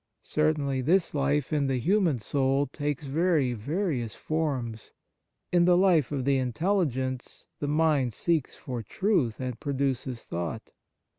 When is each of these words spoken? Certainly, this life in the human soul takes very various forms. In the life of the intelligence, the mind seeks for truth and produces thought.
Certainly, 0.23 0.81
this 0.81 1.13
life 1.13 1.53
in 1.53 1.67
the 1.67 1.77
human 1.77 2.17
soul 2.17 2.65
takes 2.65 3.03
very 3.05 3.53
various 3.53 4.15
forms. 4.15 4.89
In 5.51 5.65
the 5.65 5.77
life 5.77 6.11
of 6.11 6.25
the 6.25 6.39
intelligence, 6.39 7.45
the 7.59 7.67
mind 7.67 8.11
seeks 8.11 8.55
for 8.55 8.81
truth 8.81 9.39
and 9.39 9.59
produces 9.59 10.23
thought. 10.23 10.71